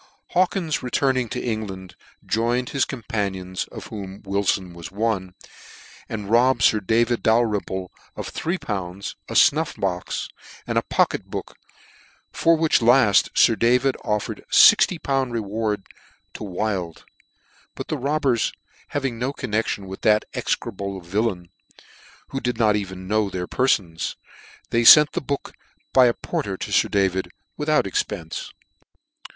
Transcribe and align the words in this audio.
Hawkins 0.29 0.81
returning 0.81 1.29
to 1.29 1.39
England, 1.39 1.95
joined 2.25 2.69
his 2.69 2.85
companions, 2.85 3.65
of 3.71 3.85
whom 3.89 4.23
Wilfon 4.23 4.73
was 4.73 4.91
one, 4.91 5.35
and 6.09 6.27
rob^ 6.27 6.55
bed 6.57 6.63
Sir 6.63 6.79
David 6.79 7.21
Dalrymple 7.21 7.91
of 8.15 8.25
about 8.29 8.33
three 8.33 8.57
pounds, 8.57 9.15
a 9.29 9.33
fnuff 9.33 9.79
box, 9.79 10.27
and 10.65 10.79
a 10.79 10.81
pocket 10.81 11.25
book, 11.25 11.55
for 12.31 12.55
which 12.57 12.81
laft 12.81 13.29
Sir 13.37 13.55
David 13.55 13.95
offered 14.03 14.43
6ol. 14.51 15.31
reward 15.31 15.85
to 16.33 16.43
Wild; 16.43 17.05
but 17.75 17.87
the 17.89 17.97
robbers 17.99 18.53
having 18.87 19.19
no 19.19 19.31
connection 19.31 19.85
with 19.85 20.01
that 20.01 20.25
execrable 20.33 20.99
villain, 21.01 21.49
who 22.29 22.39
did 22.41 22.57
not 22.57 22.75
even 22.75 23.07
know 23.07 23.29
their 23.29 23.45
perfons, 23.45 24.15
they 24.71 24.81
fent 24.83 25.11
the 25.11 25.21
book 25.21 25.53
by 25.93 26.07
a 26.07 26.15
porter 26.15 26.57
to 26.57 26.71
Sir 26.71 26.89
David, 26.89 27.29
with 27.55 27.69
out 27.69 27.85
expence. 27.85 28.51